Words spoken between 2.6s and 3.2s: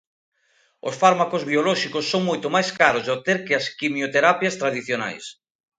caros de